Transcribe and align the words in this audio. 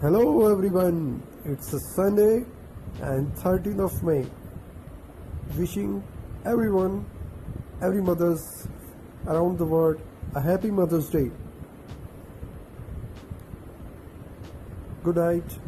Hello 0.00 0.50
everyone, 0.50 1.22
it's 1.44 1.74
a 1.74 1.78
Sunday 1.78 2.46
and 3.02 3.30
13th 3.34 3.84
of 3.84 4.02
May. 4.02 4.24
Wishing 5.58 6.02
everyone, 6.46 7.04
every 7.82 8.00
mothers 8.00 8.66
around 9.26 9.58
the 9.58 9.66
world 9.66 10.00
a 10.34 10.40
happy 10.40 10.70
Mother's 10.70 11.10
Day. 11.10 11.30
Good 15.04 15.16
night. 15.16 15.58